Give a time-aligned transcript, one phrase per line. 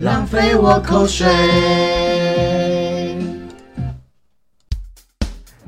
[0.00, 1.26] 浪费我口水。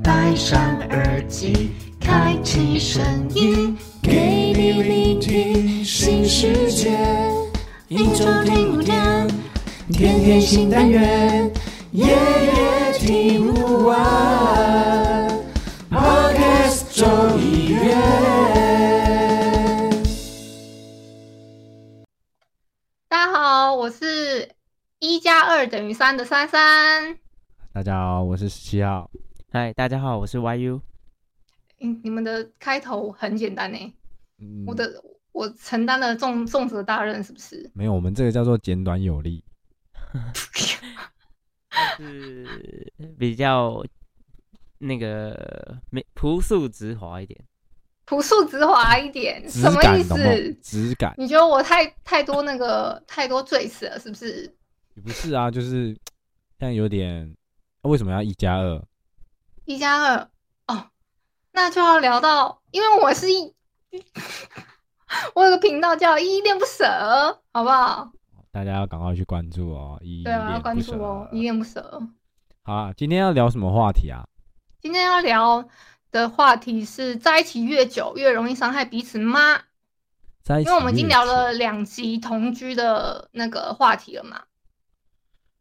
[0.01, 3.03] 戴上耳机，开启声
[3.35, 6.97] 音，给你聆听新世界。
[7.87, 9.27] 一周听五天，
[9.91, 11.51] 天天新单元，
[11.91, 12.72] 夜夜
[23.55, 24.49] 好，我是
[24.97, 27.19] 一加二等于三的珊珊。
[27.71, 29.11] 大家好，我是十七号。
[29.51, 30.81] 嗨，大家好，我是 YU。
[31.79, 33.77] 嗯，你们的开头很简单呢、
[34.39, 34.91] 嗯我的
[35.33, 37.69] 我承担了重重责大任，是不是？
[37.75, 39.45] 没有，我们这个叫做简短有力。
[41.97, 43.85] 是比较
[44.79, 47.39] 那个没朴素直滑一点。
[48.13, 50.53] 朴素直滑一点，什么意思？
[50.61, 54.55] 质感你觉得我太太多那个太多赘词了，是不是？
[54.95, 55.97] 也不是啊，就是
[56.59, 57.35] 但有点，
[57.81, 58.79] 为什么要一加二？
[59.65, 60.29] 一加二
[60.67, 60.85] 哦，
[61.53, 63.51] 那就要聊到，因为我是一，
[65.33, 66.85] 我有个频道叫依恋不舍，
[67.51, 68.11] 好不好？
[68.51, 71.99] 大家要赶快去关注哦，依对啊，要关注哦，依恋不舍。
[72.61, 74.23] 好啊，今天要聊什么话题啊？
[74.79, 75.67] 今天要聊
[76.13, 79.59] 的话题是在一起越久越容易伤害彼此吗？
[80.43, 84.43] 在一起因为我们已经聊了，两集同居的那个话题了嘛。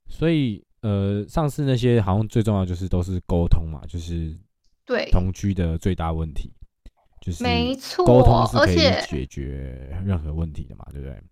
[0.07, 4.37] 所以呃，上次那些好像最重要就是都是沟通嘛，就是
[4.85, 6.53] 对，同居的最大问题，
[7.21, 11.23] 就是没错沟通是可以而且解决任何问题的嘛，对不对？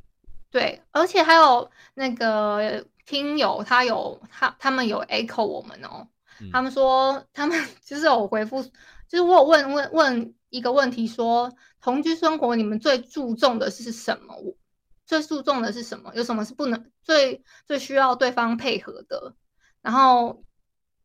[0.51, 6.07] 对，而且还有那个听友，他有他他们有 echo 我们哦，
[6.41, 8.65] 嗯他们说他们 就是有回复，
[9.11, 14.37] 就是我有问问问一个问题说，同居生活你们最注重的是什么？
[14.37, 14.57] 我
[15.05, 16.15] 最注重的是什么？
[16.15, 19.35] 有什么是不能最最需要对方配合的？
[19.83, 20.45] 然后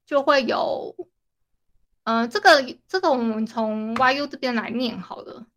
[0.06, 0.96] 就会有，
[2.04, 5.48] 呃，这个这个我们从 YU 这边来念好了。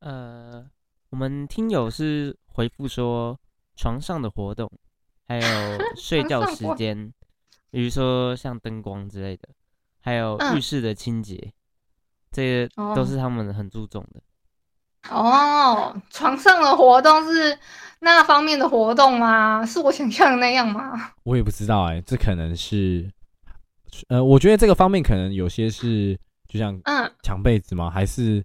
[0.00, 0.68] 呃，
[1.08, 3.40] 我们听友是回复说
[3.76, 4.70] 床上的活动，
[5.26, 5.42] 还有
[5.96, 7.14] 睡觉时间，
[7.70, 9.48] 比如说像灯光之类的，
[10.00, 11.54] 还有嗯浴室的清洁，
[12.38, 14.20] 这些哦都是他们很注重的。
[15.10, 17.58] 哦，床上的活动是
[18.00, 19.64] 那方面的活动吗？
[19.66, 21.12] 是我想象的那样吗？
[21.24, 23.10] 我也不知道哎、这可能是，
[24.08, 27.90] 呃，我觉得这个方面可能有些是，就像嗯，抢被子吗？
[27.90, 28.44] 还是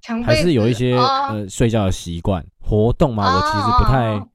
[0.00, 3.36] 抢还是有一些、哦、呃睡觉的习惯活动吗？
[3.36, 4.28] 我其实不太、哦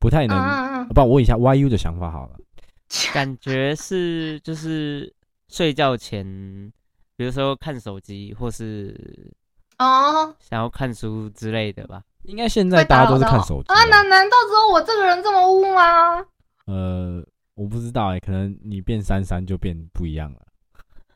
[0.00, 2.36] 不太能，不，我问一下 YU 的想法好了。
[3.12, 5.12] 感觉是就是
[5.48, 6.72] 睡觉前，
[7.18, 8.96] 比如说看手机或是
[9.80, 12.00] 哦，想要看书之类的吧。
[12.22, 13.74] 应该现在大家都是看手机啊？
[13.74, 16.24] 吧难难道只有我这个人这么污吗？
[16.66, 17.20] 呃，
[17.54, 20.46] 我不知道哎、可能你变三三就变不一样了。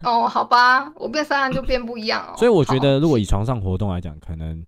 [0.01, 2.35] 哦，好吧，我变三三就变不一样哦。
[2.39, 4.61] 所以我觉得，如果以床上活动来讲，可能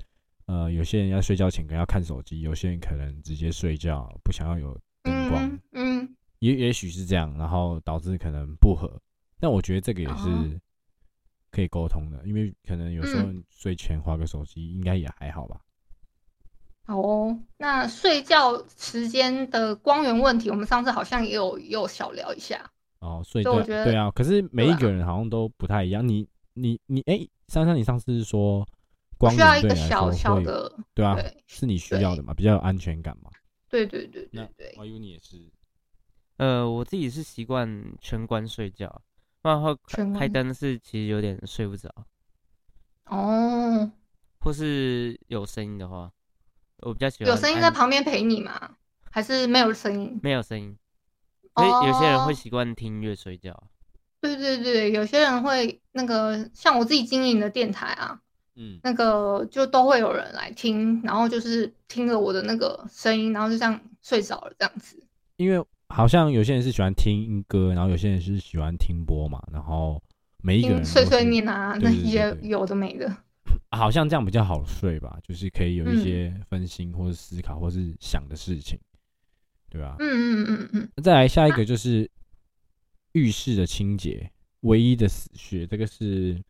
[0.46, 5.44] 呃，有些人要睡觉前可能要看手机，有些人可能直接睡觉，不想要有灯光。
[5.44, 8.88] 嗯嗯，也也许是这样，然后导致可能不合。
[9.40, 10.60] 但我觉得这个也哦是
[11.54, 15.60] 可以沟通的，因为可能有时候嗯睡前划个手机，应该也还好吧。
[16.84, 17.38] 好哦。
[17.58, 22.68] 那睡觉时间的光源问题，我们上次好像也有也有小聊一下。
[22.98, 26.06] 哦，睡觉得对啊，可是每一个人好像都不太一样。
[26.06, 28.66] 你你你，哎、珊珊，你上次是说
[29.16, 33.30] 光需要一个源对你来小说会小的，对啊，对是你需要的嘛，比较有安全感嘛。
[33.68, 34.74] 对对对对对对。
[34.76, 35.36] YU 你也是，
[36.38, 39.13] 呃，我自己是习惯全关睡觉，不
[39.48, 41.88] 然的话开灯是其实有点睡不着，
[43.06, 43.90] 哦，
[44.40, 46.10] 或是有声音的话，
[46.78, 48.76] 我比较喜欢有声音在旁边陪你吗？
[49.10, 50.18] 还是没有声音？
[50.22, 50.76] 没有声音，
[51.54, 53.70] 所以有些人会哦习惯听音乐睡觉。
[54.20, 58.18] 对对对，有些人会那个，像我自己经营的电台啊，
[58.56, 64.98] 嗯，那个就都会有人来听，然后就是听着我的那个声音，然后就这样睡着了，这样子。
[65.36, 70.02] 因为好像有些人是喜欢听歌，然后有些人是喜欢听播嘛，然后
[70.42, 73.16] 每一个人听碎碎念啊，那些有的没的。
[73.70, 78.78] 好像这样比较好睡吧，就是可以有一嗯些分心或者思考或是想的事情，
[79.68, 79.96] 对吧。
[79.98, 82.10] 嗯嗯嗯嗯再来下一个就是
[83.12, 84.30] 浴室的清洁，
[84.60, 86.42] 唯一的死穴，这个是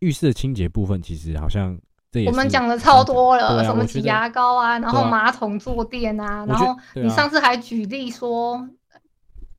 [0.00, 1.78] 浴室的清洁部分，其实好像
[2.24, 8.66] 我们讲的超多了，啊什么挤牙膏啊，然后马桶坐垫啊，然后你上次还举例说，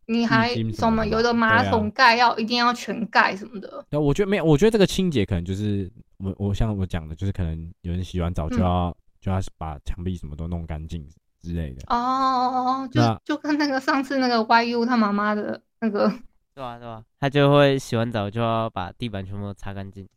[0.08, 11.08] 你还什什么有的马桶盖要一定要全盖什么的，对，我觉得没有，我觉得这个清洁可能就是我我像我讲的，就是可能有人洗完澡就嗯要、就要把墙壁什么都弄干净
[11.42, 11.84] 之类的。
[11.88, 16.12] 哦，就那就跟那个上次那个 YU 他妈妈的那个，
[16.56, 20.08] 对啊、对啊、他就会洗完澡就要把地板全部都擦干净。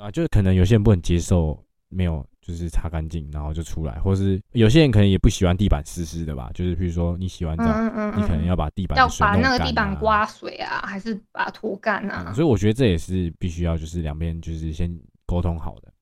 [0.00, 12.34] 啊，就是可能有些人不能接受没有就是擦干净，然后就出来，或是有些人可能也不喜欢地板湿湿的吧，就是比如说你洗完澡，嗯嗯嗯，你可能要把地板要把那个地板刮水啊，还是把它拖干啊嗯？
[12.34, 14.90] 所以我觉得这也是必须要就是两边就是先
[15.26, 15.92] 沟通好的，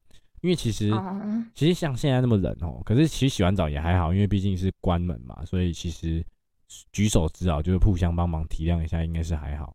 [0.43, 1.21] 因为其实、哦，
[1.55, 6.25] 其实像现在那么冷哦，可是其实洗完澡也还好，因为毕竟是关门嘛，所以其实
[6.93, 9.75] 举手之劳就是互相帮忙体谅一下，应该是还好。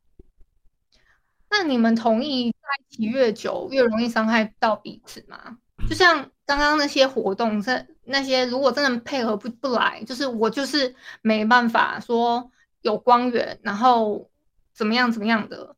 [1.56, 5.60] 那你们同意在一起越久越容易伤害到彼此吗？
[5.88, 12.50] 就像刚刚那些活动，这那些如果真的配合不不来，就是我就是没办法说
[12.82, 14.32] 有光源，然后
[14.74, 15.76] 怎么样怎么样的。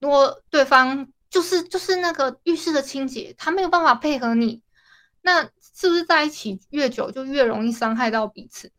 [0.00, 4.62] 如果对方就是就是那个浴室的清洁，他没有办法配合你，
[5.20, 8.72] 那是不是在一起越久就越容易伤害到彼此？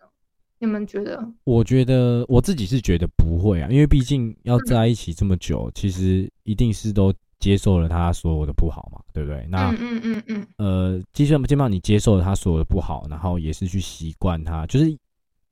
[0.59, 1.25] 你们觉得？
[1.45, 9.47] 我觉得我自己是觉得不会啊，因为毕竟要在一起这么久，其实一定是都接受了他所有的不好嘛，对不对？
[9.49, 14.95] 那、嗯嗯嗯嗯呃，基本基本上你接受了他所有的不好，然后也是去习惯他，就是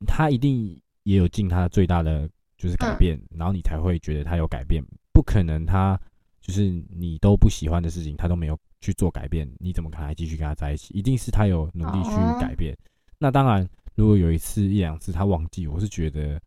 [0.06, 2.28] 他一定也有尽他最大的
[2.58, 4.84] 就是改变，然后你才会觉得他有改变。
[5.12, 5.98] 不可能他
[6.40, 10.92] 就是你都不喜欢的事情，他都没有去做改变，你怎么可能还继续跟他在一起？
[10.94, 12.76] 一定是他有努力去改变。
[13.18, 13.68] 那当然，
[13.98, 16.40] 如果有一次一两次他忘记，我是觉得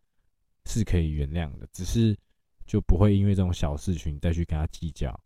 [0.68, 2.18] 是可以原谅的，只是
[2.66, 5.20] 就不会因为这种小事情再去跟他计较。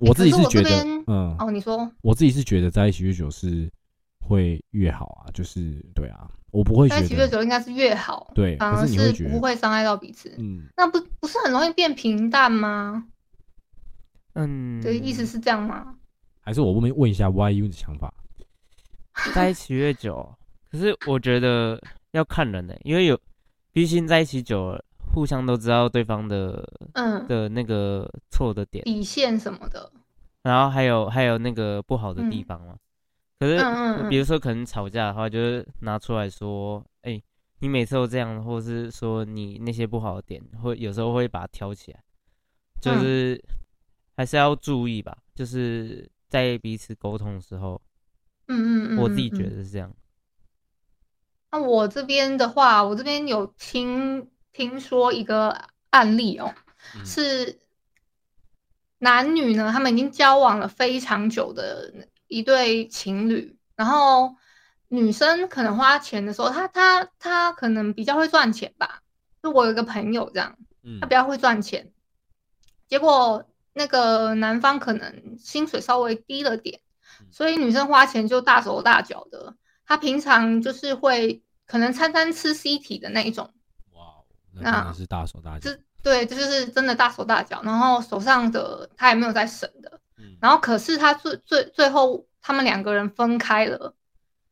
[0.00, 3.70] 我自己是觉得嗯，哦，你说我自己是觉得在一起越久是
[4.18, 10.34] 会越好啊，就是对啊，我不会觉在一起越，久应该是越好，对可反而是不会伤害到彼此。
[10.36, 13.06] 嗯，那不不是很容易变平淡吗？
[14.32, 15.94] 嗯，的，意思是这样吗？
[16.40, 18.12] 还是我问问一下 YU 的想法，
[19.32, 20.36] 在一起越久，
[20.70, 21.80] 可是我觉得
[22.12, 23.18] 要看人呢、因为有，
[23.72, 24.84] 毕竟在一起久了，
[25.14, 26.62] 互相都知道对方的
[26.92, 29.90] 嗯，的那个错的点，底线什么的，
[30.42, 32.76] 然后还有还有那个不好的地嗯方嘛。
[33.38, 33.62] 可是
[34.10, 37.22] 比如说可能吵架的话，就是拿出来说，哎、
[37.60, 42.02] 你每次都这样，或是说你那些不好的点，会有时候会把它挑起来，
[42.80, 43.44] 就嗯是
[44.16, 47.80] 还是要注意吧，就是在彼此沟通的时候，
[48.48, 49.50] 嗯嗯嗯，我自己觉嗯。
[49.50, 49.94] 得是这样。
[51.50, 56.54] 那我这边的话，我这边有听听说一个案例哦，
[56.94, 57.58] 嗯是
[58.98, 61.92] 男女呢，他们已经交往了非常久的
[62.26, 64.34] 一对情侣，然后
[64.88, 69.02] 女生可能花钱的时候，她她她可能比较会赚钱吧。
[69.42, 71.92] 就我有一个朋友这样，嗯他比较会赚钱，
[72.88, 76.80] 结果那个男方可能薪水稍微低了点，
[77.30, 79.54] 所以女生花钱就大手大脚的。
[79.88, 83.50] 他平常就是会可能餐餐吃 C 体的那一种，
[83.94, 84.22] 哇，
[84.52, 85.70] 那真那的是大手大脚。
[85.70, 90.36] 就，对，就是真的大手大脚，然后手上的他也没有在省的，嗯。
[90.42, 93.94] 然后可是他最最最后他们两个人分开了，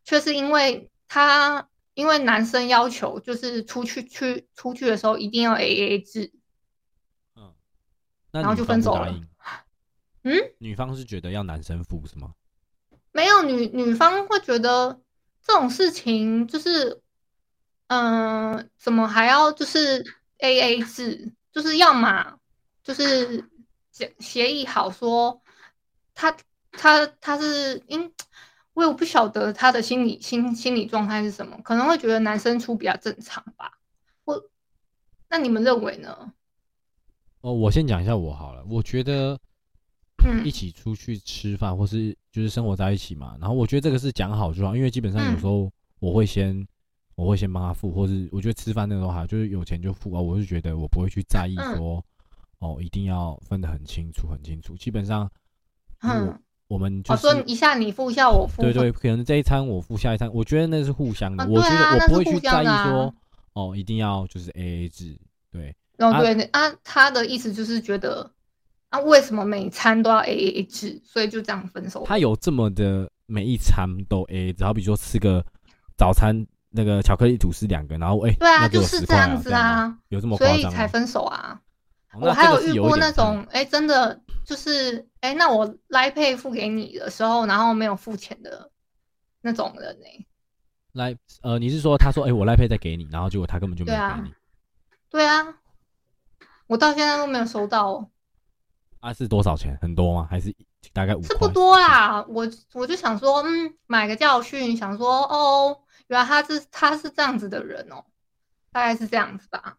[0.04, 6.32] 却是因为他因为男生要求就是出去去出去的时候一定要 A A 制，
[7.34, 7.52] 嗯，
[8.30, 9.14] 然后就分手了
[10.22, 12.32] 嗯，女方是觉得要男生付是吗？
[13.12, 15.00] 没有女女方会觉得
[15.46, 17.00] 这种事情就是，
[17.86, 20.04] 嗯、怎么还要就是
[20.38, 22.36] A A 制，就是要么
[22.82, 23.48] 就是
[23.92, 25.40] 协协议好说
[26.14, 26.36] 他
[26.72, 28.12] 他他是因
[28.74, 33.78] 我也不晓得他的心理心心理状态是什么，可能会觉得男生出比较正常吧。
[34.24, 34.50] 我
[35.28, 36.32] 那你们认为呢？
[37.42, 39.38] 哦，我先讲一下我好了，我觉得
[40.44, 43.37] 一起出去吃饭，或是就是生活在一起嘛。
[43.40, 45.70] 然后我觉得这个是讲好就好，因为基本上有嗯时候
[46.00, 46.66] 我会先、
[47.14, 50.20] 我会先帮他付，或是我觉得吃饭那个都还好，就是有钱就付啊。
[50.20, 52.04] 我是觉得我不会去在意嗯说、
[52.58, 54.76] 哦一定要分得很清楚很清楚。
[54.76, 55.30] 基本上，
[56.02, 61.44] 我嗯，我们就我是、说一下你付一下我付，对对，可能这一餐我付，下一餐我觉得那是互相的。
[61.44, 63.14] 啊我觉得我不会去在意说
[63.52, 65.16] 哦一定要就是 A A 制，
[65.52, 65.68] 对。
[65.70, 68.30] 啊然后对啊，他的意思就是觉得
[68.90, 72.05] 啊，为什么每餐都要 A A 制，所以就这样分手。
[72.07, 75.45] 他有这么的每一餐都 A A 制，好比说吃个
[75.97, 80.49] 早餐那个巧克力吐司两个，然后哎，对啊，就是我10块这样子，啊，有这么所？
[80.57, 81.61] 以才分手啊。
[81.61, 81.62] 哦
[82.19, 88.71] 我还有遇过那种，哎、真的就是，哎、那我来配付给你的时候，然后没有付钱的
[89.43, 90.26] 那种人呢、
[90.93, 94.35] 来，呃，你是说他说哎，我赖配再给你，然后结果他根本就没有对啊给你
[95.11, 95.57] 对啊，
[96.69, 98.09] 我到现在都没有收到哦，
[99.06, 99.12] 啊？
[99.12, 99.76] 是多少钱？
[99.80, 100.26] 很多吗？
[100.28, 100.54] 还是
[100.92, 101.48] 大概五是不？
[101.48, 102.25] 多啦。
[102.28, 108.04] 我我就想说，嗯，买个教训，想说，哦，原来他是他是这样子的人哦，
[108.72, 109.78] 大概是这样子吧。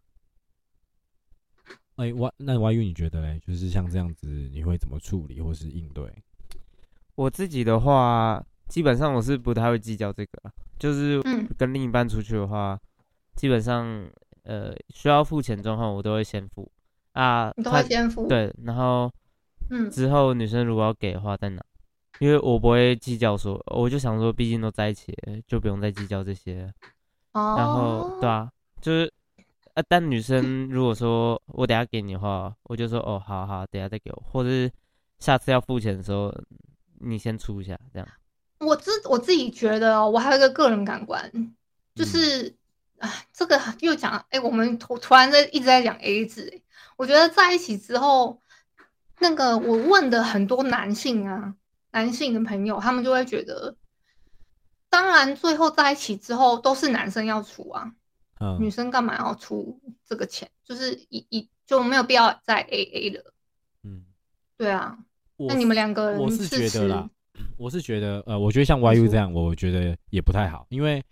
[1.97, 3.39] 哎我那 Y U 你觉得嘞？
[3.45, 6.23] 就是像这样子，你会怎么处理或是应对？
[7.15, 12.79] 我自己的话，基本上我是不太会计较这个啊，就是嗯跟另一半出去的话，
[13.35, 14.07] 基本上
[14.43, 16.71] 呃需要付钱状况我都会先付
[17.17, 19.11] 啊，你都他会先付，，对，然后
[19.71, 19.89] 嗯。
[19.89, 21.63] 之后女生如果要给的话在哪，
[22.19, 26.71] 因为我不会计较说，我就想说，毕竟都在一起，就不用再计较这些。
[27.33, 29.11] 哦，然后对啊，就是
[29.73, 34.71] 啊，但女生如果说我等下给你的话，我就说哦，好好，等下再给我，或者是
[35.17, 36.31] 下次要付钱的时候，
[36.99, 38.07] 你先出一下，这样。
[38.59, 41.31] 我自我自己觉得哦，我还有一个个人感官，
[41.95, 42.05] 就嗯。
[42.05, 42.55] 是
[42.99, 46.61] 啊、这个又讲，哎、我们突突然在一直在讲 A 制，哎，
[46.95, 48.41] 我觉得在一起之后，
[49.19, 51.55] 那个我问的很多男性啊，
[51.91, 53.75] 男性的朋友，他们就会觉得，
[54.89, 57.91] 当然最后在一起之后都是男生要出啊，
[58.39, 60.49] 嗯女生干嘛要出这个钱？
[60.63, 63.33] 就是一一就没有必要再 A A 了，
[63.83, 64.05] 嗯，
[64.57, 64.97] 对啊，
[65.37, 67.09] 那你们两个人我是觉得啦，
[67.57, 71.03] 我是觉得，呃，我觉得像 YU 这样，我觉得也不太好，因为嗯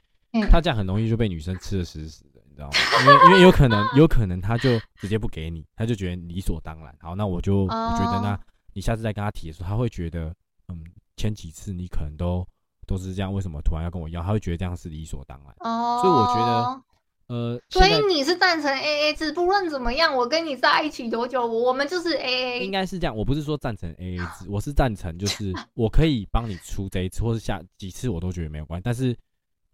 [0.41, 2.73] 他这样很容易就被女生吃的死死的，你知道吗？
[3.01, 6.95] 因为因为有可能，有可能他就直接不给你，他就觉得理所当然。
[6.99, 8.39] 好，那我就我觉得那哦
[8.73, 10.33] 你下次再跟他提的时候，他会觉得，
[10.67, 10.83] 嗯，
[11.15, 12.45] 前几次你可能都
[12.85, 14.21] 都是这样，为什么突然要跟我要？
[14.21, 15.55] 他会觉得这样是理所当然。
[15.59, 16.81] 哦，所以我觉得
[17.27, 22.69] 呃，所以你是赞成 A A 制，不论怎么样，我跟你在一起多久，我们就是 A A 应。
[22.69, 29.17] 该是这样，我不是说赞成 A A 制，我是赞成就是我可以帮你出这一次，或是下几次我都觉得没有关系，但是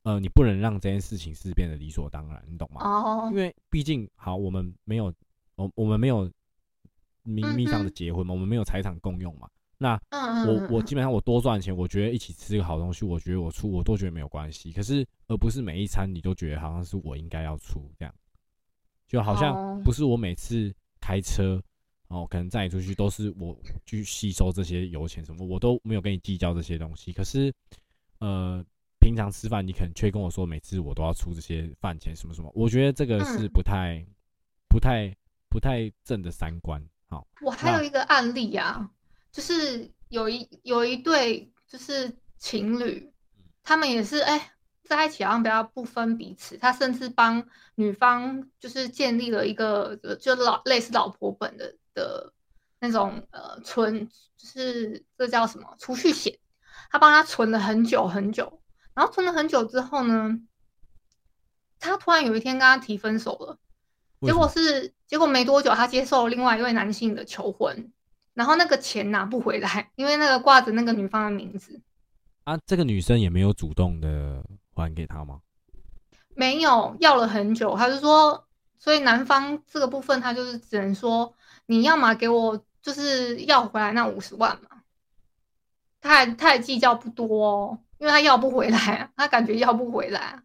[0.04, 2.82] 呃，你不能让这件事情是变得理所当然，你懂吗？
[2.84, 5.14] 哦因，为毕竟好，我们没有，
[5.56, 6.30] 我我们没有
[7.24, 9.48] 名义上的结婚嘛，我们没有财产共用嘛。
[9.78, 14.72] 那嗯我我基本上我多赚钱，我觉得一起吃个好东西，我觉得我出我都觉得没有关系。
[14.72, 18.14] 可是而不是每一餐你都觉得好像是我应该要出这样，
[19.08, 21.62] 就好像哦不是我每次开车
[22.08, 27.12] 哦，可能载你出去都是我去吸收这些油钱什么，我都没有跟你计较这些东西。
[27.12, 27.52] 可是
[28.20, 28.64] 呃，
[29.02, 34.06] 平常吃饭你可能却跟我说每次我都要出这些饭钱什么什么，我觉得这个是嗯不太、
[34.70, 35.14] 不太
[35.50, 36.82] 不太正的三观。
[37.08, 37.52] 好，我。
[37.52, 38.90] 还有一个案例啊，
[39.32, 43.12] 就是有一有一对就是情侣，
[43.64, 44.54] 他们也是哎、
[44.84, 52.32] 在一起好像比较不分彼此，他甚至帮女方就是建立了一个呃就老类似老婆本的的
[52.80, 56.38] 那种呃存，就是这叫什么储蓄险，
[56.92, 58.61] 他帮他存了很久很久，
[59.02, 60.40] 然后存了很久之后呢，
[61.80, 63.58] 他突然有一天跟他提分手了。
[64.22, 67.92] 结果是，结果没多久，他接受了另外一位男性的求婚，
[68.36, 71.82] 然后那个钱拿不回来，因为那个挂着那个女方的名字，
[72.44, 75.42] 啊，这个女生也没有主动的还给他吗？
[76.36, 78.46] 没有要了很久，他就说，
[78.78, 81.34] 所以男方这个部分他就是只能说，
[81.66, 84.84] 你要么给我就是要回来那五十万嘛，
[86.00, 90.44] 他还他也计较不多哦，因为他要不回来啊，他感觉要不回来啊，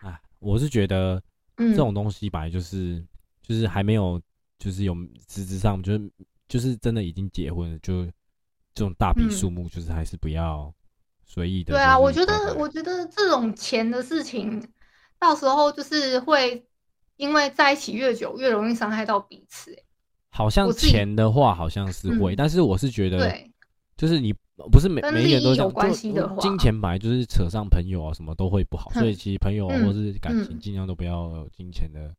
[0.00, 1.22] 哎，我是觉得
[1.58, 3.04] 嗯，这种东西本来就是
[3.42, 4.18] 就是还没有
[4.58, 4.96] 就是有
[5.28, 6.12] 实质上就是
[6.48, 8.06] 就是真的已经结婚了，就
[8.72, 10.72] 这种大笔嗯数目就是还是不要
[11.26, 11.74] 随意的。
[11.74, 14.66] 对啊，我觉得我觉得这种钱的事情，
[15.18, 16.66] 到时候就是会
[17.16, 19.84] 因为在一起越久越容易伤害到彼此、欸。
[20.30, 23.52] 好像钱的话好像是会，嗯但是我是觉得对，
[23.98, 24.34] 就是你
[24.68, 32.14] 不是每每一个人都有关系的话金钱本来就是扯上朋友啊什么都会不好，所以嗯其实朋友或是感情嗯尽量都不要有金钱的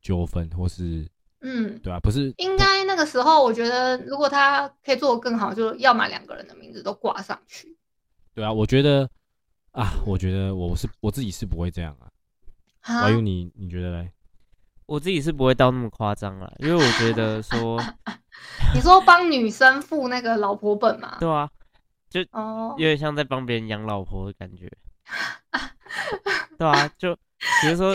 [0.00, 1.08] 纠纷或是
[1.40, 7.76] 嗯，对啊，不是应该那个时候，我觉得如果他可以做得更好，就要把两个人的名字都挂上去。
[8.34, 9.08] 对啊，我觉得
[9.70, 12.10] 啊，我觉得我是我自己是不会这样啊。
[12.80, 14.10] 啊华，佑，你你觉得嘞？
[14.86, 17.78] 我自己是不会到那么夸张了，因为我觉得说，
[18.74, 21.16] 你说帮女生付那个老婆本吗？
[21.20, 21.48] 对啊，
[22.10, 24.70] 就哦有，点像在帮别人养老婆的感觉，
[26.58, 27.14] 对啊，就
[27.62, 27.94] 比如说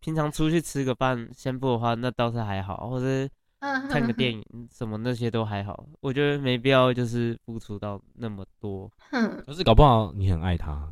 [0.00, 3.28] 平常出去吃个饭，先付的话，那倒是还好，或者
[3.60, 4.42] 嗯，看个电影
[4.72, 8.90] 什么那些都还好，我觉得没必要就是付出到那么多。
[9.10, 10.90] 嗯，可是搞不好你很爱他，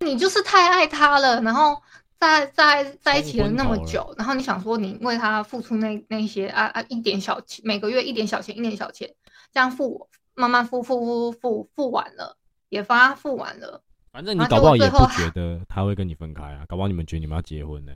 [0.00, 1.82] 你就是太爱他了，然后
[2.24, 9.08] 在在在一起了那么久，然后你想说你为他付出那那些啊啊一点小钱，每个月一点小钱，一点小钱，
[9.52, 12.36] 这样付慢慢付付付付付完了，
[12.68, 17.92] 也帮他付完了，反正你搞不好也不觉得他会跟你分开啊，搞不好你们觉得你们要结婚呢、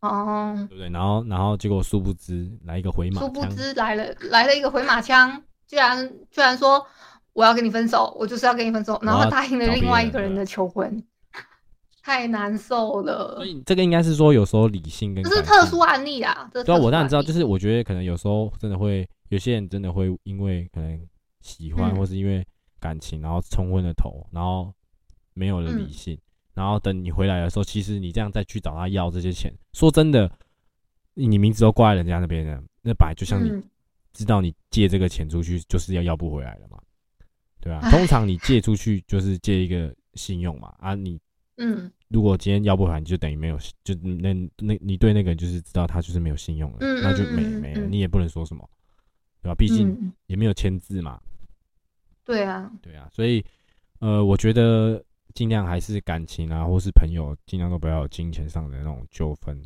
[0.00, 0.90] 哦，对不对？
[0.90, 6.86] 然后然后结果殊不知来一个回马殊不枪，知来了来了一个回马枪，居然居然说
[7.32, 11.02] 我要跟你分手，我就是要跟你分手，然后答应了另外一个人的求婚，
[12.02, 13.36] 太难受了。
[13.36, 13.46] 所。
[13.46, 21.00] 以这个应该是说有时候理性跟这是特殊案例啊，对啊，我当然知道，就是我觉得可能有时候真的会，有些人真的会因为可能
[21.40, 21.96] 喜欢，嗯。
[21.96, 22.46] 或是因为
[22.80, 24.72] 感情，然后冲昏了头，然后
[25.34, 25.92] 没有了理嗯。
[25.92, 26.18] 性，
[26.54, 30.30] 然后等你回来的时候，其实你这样再去找他要这些钱，说真的，
[31.14, 33.62] 你你名字都挂在人家那边的，那本来就像你嗯。
[34.14, 36.78] 知道你借这个钱出去就是要要不回来了嘛，
[37.62, 41.18] 对啊，通常你借出去就是借一个信用嘛，啊，你
[41.62, 41.90] 嗯。
[42.08, 47.90] 如果今天要不还，你就等于没有，就那那你对那个人就是知道他就是没有信用了，嗯那就没没了，嗯。
[47.90, 48.68] 你也不能说什么，
[49.40, 49.54] 对吧？
[49.54, 51.18] 毕竟嗯，也没有签字嘛，
[52.24, 53.42] 对啊，对啊，所以
[54.00, 55.02] 呃，我觉得
[55.34, 59.58] 尽量还是感情啊，或是朋友，尽量都不要有金钱上的那种纠纷。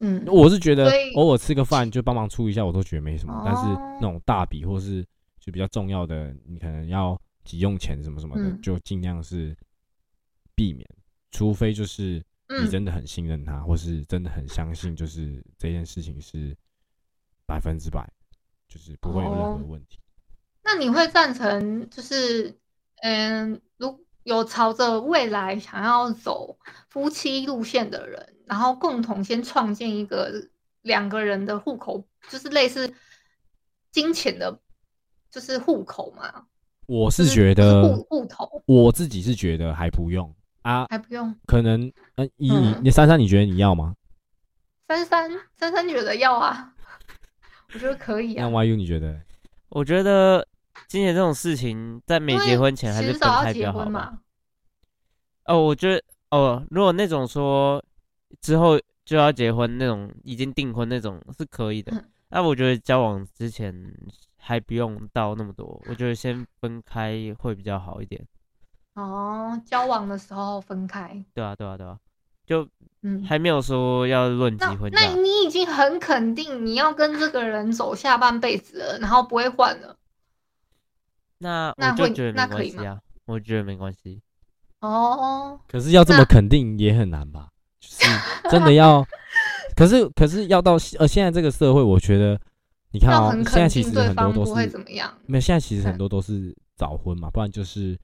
[0.00, 5.04] 嗯，我是觉得偶尔吃个饭就帮忙出一下，我都觉得没什么，但是哦那种大笔或是
[5.38, 8.60] 就比较重要的，你可能要急用钱什么什么的，嗯。
[8.60, 9.56] 就尽量是
[10.60, 10.86] 避免，
[11.30, 12.22] 除非就是。
[12.52, 16.52] 你嗯真的很信任他，或是真的很相信，就是这件事情是
[17.46, 18.12] 百分之百，
[18.66, 20.00] 就是不会有任何哦问题。
[20.64, 22.58] 那你会赞成就是
[23.02, 30.50] 嗯，如有朝着未来想要走夫妻路线的人，然后共同先创建一个
[30.82, 32.92] 两个人的户口，就是类似
[33.92, 34.58] 金钱的，
[35.30, 36.46] 就是户口嘛？
[36.86, 41.34] 我是觉得户，户头我自己是觉得还不用啊，还不用。
[41.46, 43.94] 可能嗯，一你嗯你珊珊，你觉得你要吗？
[44.88, 46.74] 珊珊珊珊觉得要啊，
[47.72, 48.64] 我觉得可以啊那啊。
[48.64, 49.20] YU 你觉得？
[49.68, 50.46] 我觉得
[50.88, 53.84] 金钱这种事情，在没结婚前还是分开比较好吧。
[53.84, 54.18] 结婚嘛。
[55.44, 57.82] 哦，我觉得哦，如果那种说
[58.40, 63.72] 之后就要结婚那种已经订婚那种是可以的嗯，那我觉得交往之前
[64.36, 68.24] 还不用到那么多，我觉得先分开会比较好一点。
[69.00, 71.98] 哦，交往的时候分开，对啊，对啊，对啊，
[72.44, 72.68] 就
[73.02, 75.00] 嗯，还没有说要论及那婚嫁。
[75.00, 79.96] 那你已经很肯定你要跟这个人走下半辈子了，然后不会换了。
[81.38, 84.20] 那那会我就觉得那可以吗没关系啊，我觉得没关系。
[84.80, 87.48] 哦，可是要这么那肯定也很难吧？
[87.80, 88.04] 就是
[88.50, 89.02] 真的要，
[89.74, 92.38] 可是可是要到呃现在这个社会，我觉得
[92.92, 95.16] 你看哦，很现在肯定对其实很多方不会都是怎么样。
[95.26, 97.98] 没有，现在其实很嗯多都是早婚嘛，不然就是，呃、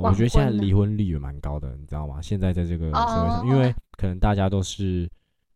[0.00, 2.20] 我觉得现在离婚率也蛮高的，你知道吗？
[2.22, 5.10] 现在在这个社会上，哦因为可能大家都是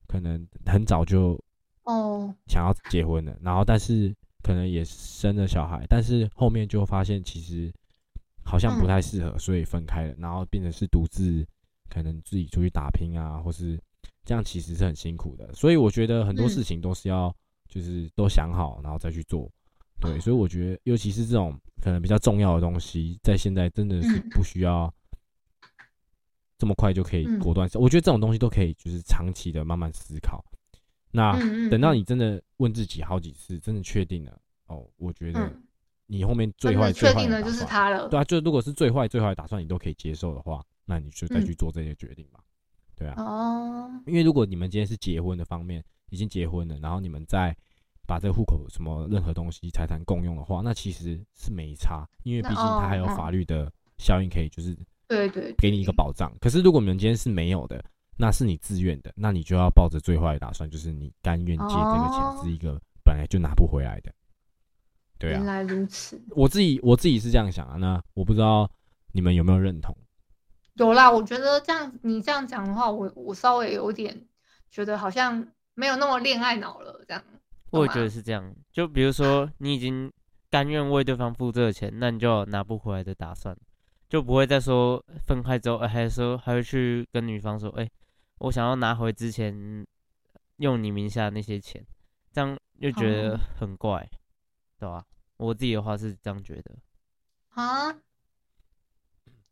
[0.07, 1.39] 可能很早就
[1.85, 7.73] 哦，想要结婚了，然后但是可能也生了小孩，但是后面就发现其实
[8.45, 11.47] 好像不嗯太适合，所以分开了，然后变成是独自
[11.89, 13.79] 可能自己出去打拼啊，或是
[14.25, 15.53] 这样，其实是很辛苦的。
[15.55, 17.35] 所以我觉得很多嗯事情都是要
[17.69, 19.51] 就是都想好，然后再去做。
[20.01, 24.93] 对，所以我觉得，尤其是这种可能比较重要的东西，在现在真的是嗯不需要
[26.59, 27.69] 这么快就可以嗯果断。
[27.75, 30.45] 我觉得这种东西都可以，就是长期的慢慢思考。
[31.13, 31.33] 那
[31.69, 35.63] 等到嗯你真的问自己好几次，真的确定了哦，我觉得嗯，
[36.07, 38.09] 你后面最坏最确定了就是坏的打算，他了。
[38.09, 42.41] 对啊，就如果是最坏最坏的打算你都可以接受的话，那你就再去嗯做这些决定吧。
[42.95, 47.57] 对啊，哦，因为如果你们今天是结婚的方面已经结婚了，然后你们再
[48.11, 56.29] 把这个户口什么任何东西财产共用的话，那其实是没差，因为毕竟它还有哦法律的效应可以就是对对，给你一个保障。
[56.41, 57.81] 可是如果你们今天是没有的，
[58.17, 64.13] 那是你自愿的，那你就要抱着最坏的打算，就是你甘愿借这个钱哦是一个本来就拿不回来的。
[65.17, 66.21] 对啊，原来如此。
[66.31, 68.69] 我自己我自己是这样想啊，那我不知道
[69.13, 69.97] 你们有没有认同？
[70.75, 74.27] 有啦，我觉得这样你这样讲的话，我我稍微有点
[74.69, 77.23] 觉得好像没有那么恋爱脑了，这样。
[77.71, 78.55] 我也觉得是这样。
[78.73, 80.13] 就比如说你已经
[80.51, 83.57] 甘愿为对方付这个钱，那你就拿不回来的打算，
[84.09, 87.89] 就不会再说分开之后，哎还说还会去跟女方说，哎、
[88.39, 89.87] 我想要拿回之前
[90.57, 91.85] 用你名下那些钱，
[92.33, 94.09] 这样就觉得哦很怪，
[94.79, 95.05] 对吧、
[95.37, 96.77] 我自己的话是这样觉得。
[97.51, 97.93] 啊，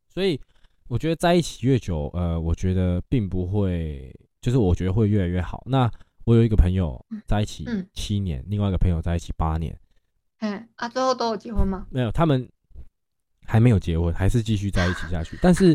[0.08, 0.40] 所以
[0.88, 5.62] 我觉得在一起越久，呃，我觉得并不会，就是我觉得会越来越好。
[5.66, 5.90] 那
[6.28, 9.74] 我有一个朋友在一起嗯七年，另外一个朋友在一起八年，
[10.40, 11.86] 哎啊，最后都有结婚吗？
[11.88, 12.46] 没有，他们
[13.46, 15.38] 还没有结婚，还是继续在一起下去。
[15.40, 15.74] 但是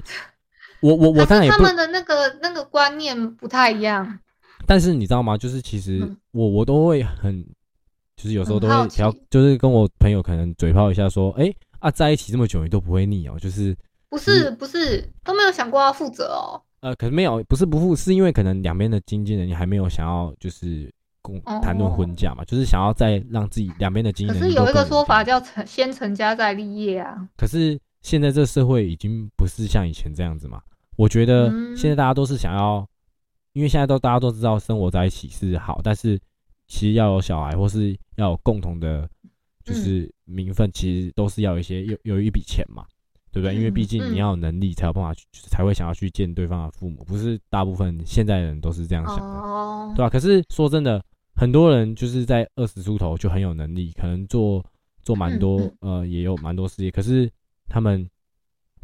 [0.80, 4.20] 我我我当然也不他们的那个那个观念不太一样。
[4.68, 5.36] 但是你知道吗？
[5.36, 7.44] 就是其实嗯我我都会很，
[8.16, 13.76] 就是有时候都会调，就是跟我朋友可能嘴炮一下说，哎、啊在一起这么久你都不会腻哦，就是
[14.08, 16.62] 不是不是都没有想过要负责哦。
[16.84, 27.26] 呃可是没有不是不付，是因为可能两边的经纪人你还没有想要就是共哦谈论婚嫁嘛，就是想要再让自己两边的经纪人可是有一个说法叫成先成家再立业啊。
[27.38, 30.62] 可是现在这社会已经不是像以前这样子嘛。
[30.98, 32.86] 我觉得嗯现在大家都是想要，
[33.54, 36.20] 因为现在都大家都知道生活在一起是好，但是
[36.68, 39.10] 其实要有小孩或是要有共同的，
[39.64, 42.86] 就是名分，其实都是要有一些有有一笔钱嘛，
[43.34, 43.54] 对不对？
[43.54, 49.24] 嗯因为毕竟你要有能力才有办法去，才会想要去见对方的父母，不是大部分现在人都是这样想的。
[49.26, 51.04] 哦，对吧、可是说真的，
[51.36, 54.64] 很多人就是在二十出头就很有能力，可能做
[55.02, 57.28] 做蛮多、嗯呃，也有蛮多事业，可是
[57.68, 58.08] 他们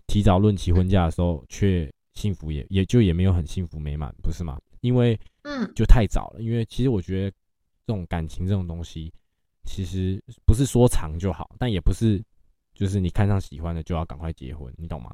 [0.07, 4.59] 提早论起婚嫁的时候，却幸福也也就也没有很幸福美满，不是吗？
[4.81, 6.41] 因为嗯就太早了。
[6.41, 7.31] 因为其实我觉得
[7.85, 9.13] 这种感情这种东西，
[9.65, 12.21] 其实不是说长就好，但也不是
[12.79, 15.13] 就是你看上喜欢的就要赶快结婚，你懂吗？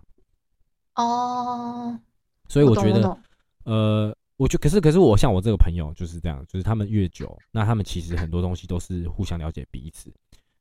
[0.94, 2.00] 哦，
[2.48, 3.18] 所以我觉得。
[3.64, 10.14] 呃，我觉可是可是我像我这个朋友就是这样，就是他们越久，那他们其实很多东西都是互相了解彼此。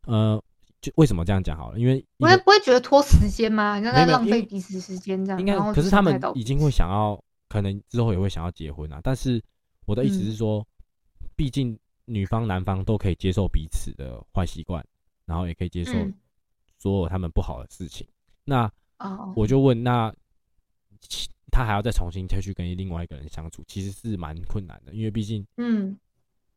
[0.06, 0.42] 呃，
[0.80, 1.78] 就为什么这样讲好了？
[1.78, 3.78] 因为一我也不会觉得拖时间吗？
[3.78, 5.38] 你在浪费彼此时间这样。
[5.38, 8.98] 应该，可是他们已经会想要，可能之后也会想要结婚啊。
[9.04, 9.44] 但是
[9.84, 10.66] 我的意思嗯是说，
[11.36, 14.82] 毕竟女方男方都可以接受彼此的坏习惯，
[15.26, 16.14] 然后也可以接受嗯
[16.84, 18.06] 所有他们不好的事情。
[18.44, 20.14] 那哦，我就问，那
[21.50, 25.98] 他还要再重新再去跟另外一个人相处，其实是蛮困难的，因为毕竟嗯，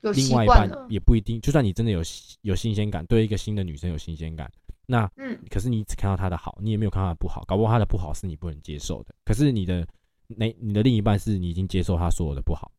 [0.02, 0.70] 有另外一半。
[0.90, 2.02] 也不一定，就算你真的有
[2.42, 4.52] 有新鲜感，对一个新的女生有新鲜感，
[4.86, 9.16] 那嗯可是你只看到她的好，你也没有看到她的不好，搞不好她的不好是你不能接受的。
[9.24, 9.88] 可是你的
[10.28, 12.70] 那你的另一半是你已经接受她所有的不好，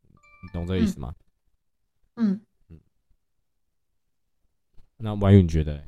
[0.45, 1.15] 你懂这个意思吗？
[2.17, 2.79] 嗯嗯，
[4.99, 5.85] 那婉宇你觉得嘞？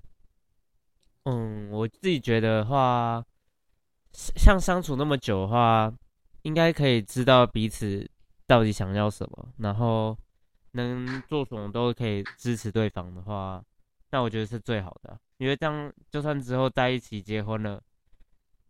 [1.25, 3.25] 嗯，我自己觉得话，
[4.13, 5.93] 像相处那么久的话，
[6.43, 8.11] 应该可以知道彼此
[8.47, 10.17] 到底想要什么，然后
[10.73, 13.63] 能做什么都可以支持对方的话，
[14.11, 15.19] 那我觉得是最好的。
[15.37, 17.83] 因为这样，就算之后在一起结婚了，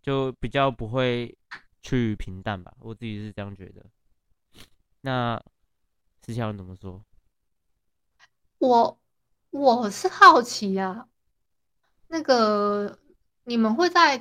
[0.03, 1.37] 就比较不会
[1.83, 2.73] 去平淡吧。
[2.81, 3.87] 我自己是这样觉得。
[5.03, 5.43] 那
[6.27, 7.03] 石桥你怎么说？
[8.59, 9.01] 我
[9.51, 11.09] 我是好奇啊，
[12.11, 12.99] 那个
[13.45, 14.21] 你们会在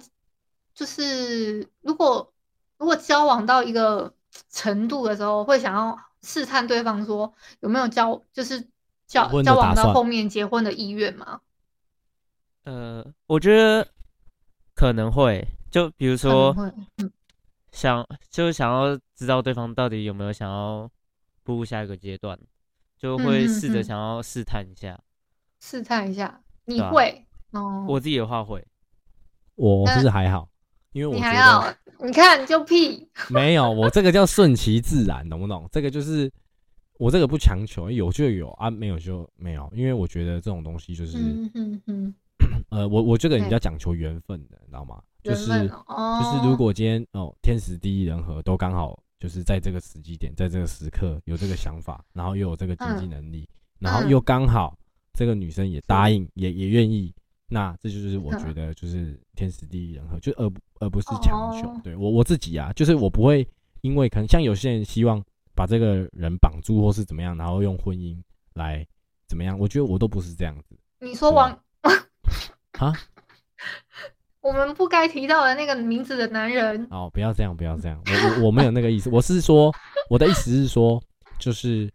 [0.74, 2.34] 就是如果
[2.78, 4.14] 如果交往到一个
[4.50, 8.66] 程度的时候，会想要试探对方说有没有交就是
[9.06, 11.42] 交交往到后面结婚的意愿吗？
[12.64, 13.88] 呃，我觉得
[14.74, 16.56] 可能会，就比如说。
[16.98, 17.12] 嗯
[17.72, 20.90] 想就是想要知道对方到底有没有想要
[21.44, 22.38] 步入下一个阶段，
[22.98, 25.00] 就会试着嗯想要试探一下。
[25.60, 27.86] 试探一下，你会哦？
[27.88, 28.66] 我自己的话会，
[29.56, 30.50] 我那是还好，
[30.92, 35.68] 因为我你觉得还好你看就屁， 没有，我这个叫顺其自然，懂不懂？
[35.72, 36.32] 这个就是
[36.98, 41.18] 我这个不强求，有就有啊，没有就没有，因为我觉得这种东西就是。
[41.18, 42.14] 嗯嗯嗯，
[42.72, 45.02] 呃，我我这个人比较讲求缘分的，你知道吗？
[45.22, 53.46] 就是分哦，就是如果今天哦天时地利人和都刚好，就是在这个时机点，在这个时刻有这个想法，然后又有这个经济嗯能力，
[53.80, 54.78] 然后嗯又刚好
[55.14, 57.14] 这个女生也答应，也也愿意，
[57.50, 61.68] 那这就是我嗯觉得就是天时地利人和，就而不而不是强求。
[61.68, 63.46] 哦对我我自己啊，就是我不会
[63.82, 65.24] 因为可能像有些人希望
[65.56, 68.16] 把这个人绑住或是怎么样，然后用婚姻
[68.54, 68.86] 来
[69.28, 70.78] 怎么样，我觉得我都不是这样子。
[71.00, 71.52] 你说王
[72.80, 72.94] 啊？
[74.42, 79.70] 我们不该提到的那个名字的男人，哦，不要这样，不要这样， 我我我没有那个意思，我是说，
[80.10, 81.02] 我的意思是说，
[81.40, 81.92] 就是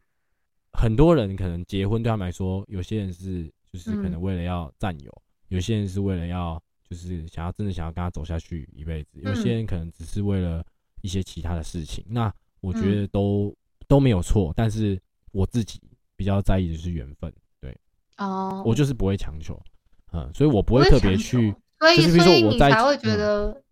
[0.72, 5.22] 很多人可能结婚对他们来说，有些人是就是可能嗯为了要占有，
[5.54, 10.64] 有些人是为了要就是想要真的想要跟他走下去一辈子，有些嗯人可能只是为了
[11.00, 12.04] 一些其他的事情。
[12.08, 13.54] 那我觉嗯得都、
[13.86, 15.80] 都没有错，但是我自己
[16.16, 17.76] 比较在意的是缘分，对
[18.18, 19.60] 哦，我就是不会强求，
[20.12, 21.54] 嗯，所以我不不会特别去。
[21.78, 23.62] 所以就是比如所以说我在一起你才会觉嗯得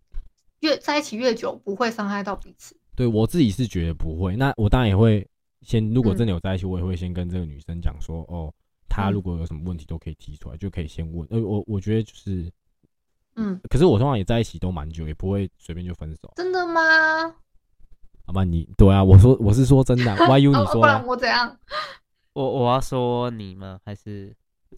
[0.60, 2.76] 越在一起越久不会伤害到彼此。
[2.94, 5.26] 对我自己是觉得不会，那我当然也会
[5.62, 8.52] 先，如果嗯真的有在一起，我也会先跟这个女生讲说，哦，
[8.94, 11.26] 她嗯如果有什么问题都可以提出来，就可以先问。
[11.30, 12.52] 呃，我我觉得就是，
[13.36, 16.30] 嗯，可是我通常也在一起都蛮久，也不会随便就分手。
[16.36, 16.82] 真的吗？
[18.26, 21.56] 好吧，你对啊，我说我是说真的啊， YU 你哦不然我怎样？
[22.34, 23.80] 我我要说你吗？
[23.84, 24.34] 还是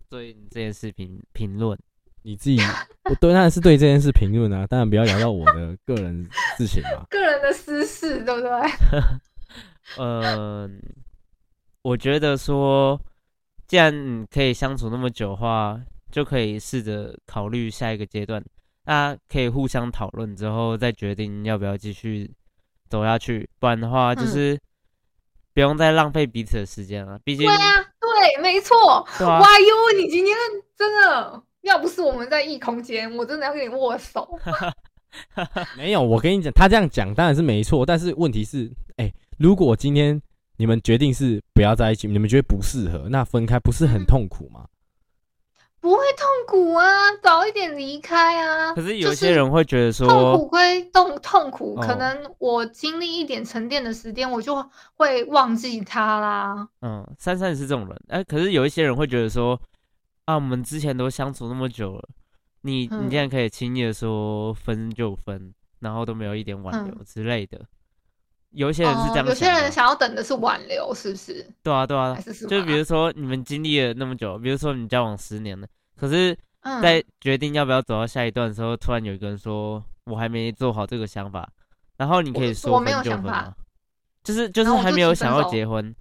[0.09, 1.77] 对你这件事评评论？
[2.23, 2.59] 你自己，
[3.05, 7.05] 我对当然是对这件事评论啊，当然不要聊到我的个人事情嘛。
[7.11, 8.51] 个人的私事，对不对？
[9.99, 10.83] 嗯，
[11.83, 12.99] 我觉得说，
[13.75, 15.81] 既然你可以相处那么久的话，
[16.13, 18.41] 就可以试着考虑下一个阶段，
[18.85, 22.33] 大家可以互相讨论之后再决定要不要继续
[22.89, 24.61] 走下去，不然的话就嗯是
[25.53, 27.19] 不用再浪费彼此的时间了。
[27.25, 29.05] 毕竟对，啊，对，没错。
[29.23, 30.37] 哇哟，你今天
[30.79, 34.39] 真的，要不是我们在异空间，我真的要跟你握手。
[35.77, 40.23] 没有，我跟你讲，他这样讲当然是没错，但是问题是，哎、如果今天
[40.57, 44.67] 你们决定是不要在一起，你们觉得不适合，那分开不是很痛苦吗？
[45.81, 46.87] 不会痛苦啊，
[47.23, 48.73] 早一点离开啊。
[48.73, 54.65] 可是就有些人会觉得说痛苦，归痛痛苦，可哦能我经历一点沉淀的时间，我就
[54.95, 56.67] 会忘记他啦。
[56.81, 59.61] 嗯，珊珊也是这种人，哎、可是有一些人会觉得说，
[60.25, 62.09] 啊，我们之前都相处那么久了，
[62.63, 67.61] 你你嗯竟然可以轻易的说分就分，然后都没有一点挽留嗯之类的。
[68.55, 71.47] 有一些人是这样哦有些人想要等的是挽留，是不是？
[71.63, 72.15] 对啊对啊。
[72.15, 76.81] 还，是比如说你们经历了那么久，比如说你交往十年了，可是嗯。
[76.81, 81.49] 在决定要不要走到下一段的时候，突然有一个人说我还没做好这个想法，
[81.97, 83.33] 然后你可以说我没有想法。
[83.33, 83.55] 啊，
[84.23, 85.95] 就是就是还没有想要结婚，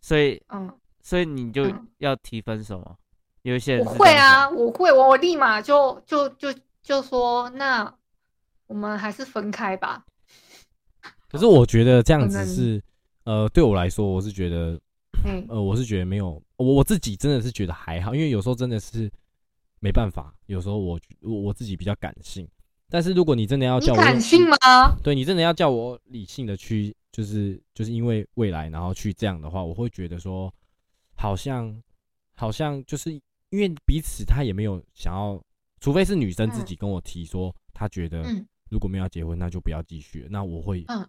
[0.00, 1.88] 所以嗯，所以你就嗯。
[1.98, 2.94] 要提分手吗？
[3.42, 7.92] 有一些人我会啊，我会，我我立马就就就就说，那
[8.66, 10.04] 我们还是分开吧。
[11.28, 12.82] 可是我觉得这样子是，
[13.24, 14.80] 呃，对我来说，我是觉得，
[15.24, 19.10] 嗯呃，我是觉得没有，我我自己真的是觉得还好，因为有时候真的是
[19.80, 22.48] 没办法，有时候我我我自己比较感性，
[22.88, 24.56] 但是如果你真的要叫我感性吗？
[25.02, 30.52] 对你真的要叫我理性的去，就是就是因为未来，然后去这样的话，我会觉得说，
[31.16, 31.82] 好像
[32.34, 33.12] 好像就是
[33.50, 35.42] 因为彼此他也没有想要，
[35.80, 40.26] 除非是女生自己跟我提说，她觉得嗯如果没有要结婚，那就不要继续。
[40.30, 41.08] 那我会，嗯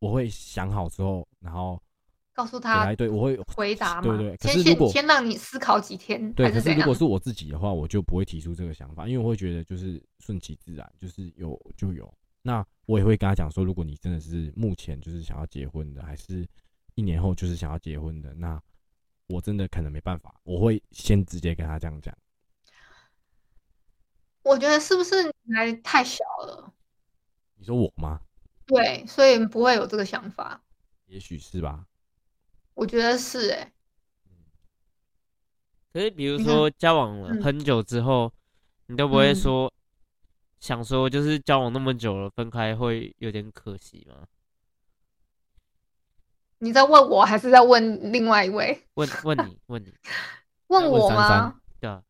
[0.00, 1.80] 我会想好之后，然后
[2.32, 4.16] 告诉他他对我会回答嘛。
[4.16, 6.94] 对对可先是如果先先让你思考几天，对，可是如果？
[6.94, 12.12] 是我自己的话，我就不会提出这个想法，因为我会觉得就是顺其自然，就是有就有。
[12.42, 16.48] 那我也会跟他讲说，如果你真的是目前就是想要结婚的，还是
[16.94, 18.60] 一年后就是想要结婚的，那
[19.26, 22.16] 我真的可能没办法，我会先直接跟他这样讲。
[24.42, 26.72] 我觉得是不是你还太小了？
[27.56, 28.18] 你说我吗？
[28.70, 30.62] 对，所以不会有这个想法。
[31.06, 31.86] 也许是吧。
[32.74, 33.72] 我觉得是哎、
[35.92, 38.32] 可是比如说交往了嗯很久之后，
[38.86, 39.72] 你都不会嗯说
[40.60, 44.26] 想说就是交往那么久了分开会有点可惜吗？
[46.58, 48.86] 你在问我还是在问另外一位？
[48.94, 49.92] 问问你 问你，
[50.68, 51.60] 问问我吗？
[51.80, 52.02] 对啊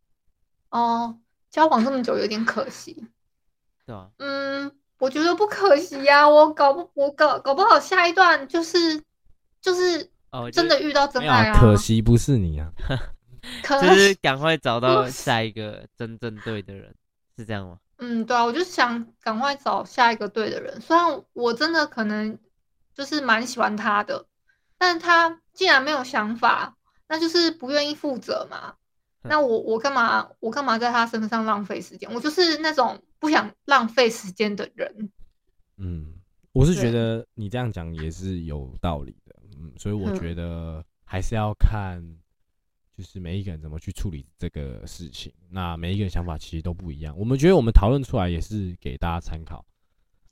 [0.70, 1.18] 哦，
[1.49, 3.09] 交往这么久有点可惜。
[3.87, 9.03] 对啊，嗯，我觉得不可惜呀、我搞不我搞搞不好下一段就是
[9.61, 12.71] 就是哦，真的遇到真爱啊，可惜不是你啊。
[13.65, 16.95] 可就是赶快找到下一个真正对的人，
[17.37, 17.79] 是这样吗？
[17.97, 20.79] 嗯，对啊，我就想赶快找下一个对的人。
[20.81, 22.39] 虽然我真的可能
[22.95, 24.27] 就是蛮喜欢他的，
[24.77, 26.77] 但他既然没有想法，
[27.09, 28.75] 那就是不愿意负责嘛。
[29.23, 32.11] 那我我干嘛我干嘛在他身上浪费时间？
[32.13, 35.12] 我就是那种不想浪费时间的人。
[35.76, 36.14] 嗯，
[36.52, 42.02] 我是觉得你这样讲也是有道理的，嗯，所以我嗯觉得还是要看，
[42.96, 45.33] 就是每一个人怎么去处理这个事情。
[45.48, 49.64] 那每一个人想法其实都不一样，我们觉得我们讨论出来也是给大家参考，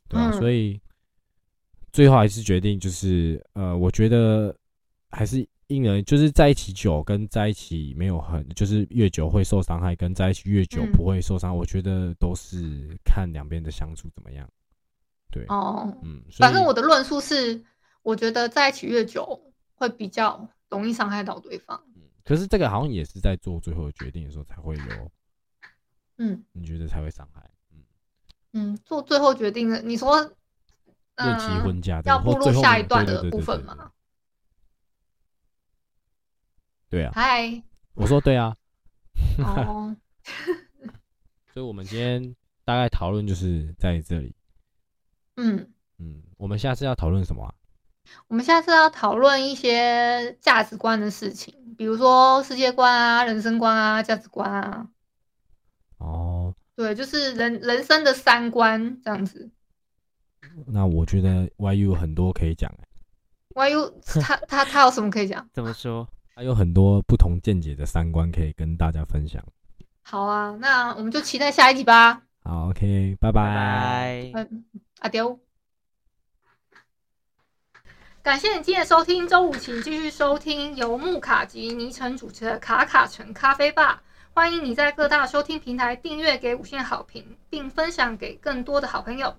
[0.09, 0.81] 对啊，嗯所以
[1.93, 4.55] 最后还是决定就是，呃，我觉得
[5.11, 14.49] 还是因人，就是在一起久跟在一起没有很，就是越久会受伤害，跟在一起越久嗯不会受伤，我觉得都是看两边的相处怎么样。
[15.31, 17.63] 对，哦，嗯，反正我的论述是，
[18.03, 19.39] 我觉得在一起越久
[19.75, 21.81] 会比较容易伤害到对方。
[21.95, 25.11] 嗯可是这个好像也是在做最后的决定的时候才会有，
[26.19, 27.83] 嗯你觉得才会伤害，嗯，
[28.53, 33.57] 嗯，做最后决定的，你说，论及嗯婚嫁要步入下一段的部分？
[33.59, 33.93] 对对对对嘛？
[36.91, 37.63] 对啊，嗨，
[37.95, 38.57] 我说对啊，
[39.39, 39.95] 哦，
[41.53, 44.35] 所以我们今天大概讨论就是在这里，
[45.37, 47.55] 嗯，嗯，我们下次要讨论什么啊？
[48.29, 54.89] 我们下次要讨论一些价值观的事情，比如说世界观啊、人生观啊、价值观啊，
[55.99, 59.51] 哦，对，就是人人生的三观这样子。
[60.67, 62.89] 那我觉得 YU 很多可以讲欸
[63.71, 65.47] ，YU 他他他有什么可以讲？
[65.53, 66.09] 怎么说？
[66.39, 69.43] 还有很多不同见解的三观可以跟大家分享。
[70.03, 72.23] 好啊，那我们就期待下一集吧。
[72.45, 74.31] 好，OK，拜拜拜。
[74.33, 74.49] 拜。
[74.49, 74.65] 嗯，
[75.01, 75.41] 阿丢。
[78.23, 84.01] 感谢你今天的收听，周五请继续收听由木卡及尼城主持的卡卡城咖啡吧。
[84.33, 89.35] 欢迎你在各大收听平台订阅、给五星好评，并分享给更多的好朋友。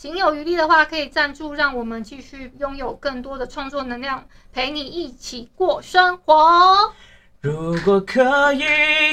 [0.00, 6.94] 行有余力的话，可以赞助，让我们继续拥有更多的创作能量，陪你一起过生活。
[7.42, 8.64] 如果可以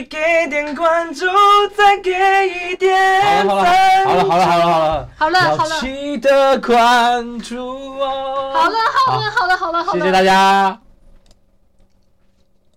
[0.10, 1.26] 给点关注，
[1.76, 2.12] 再给
[2.72, 3.66] 一点好了。
[4.06, 8.54] 好了好了好了好了，好了，好了，记得关注我。
[8.54, 10.87] 好了，好了，好了，好了，好了，谢谢大家。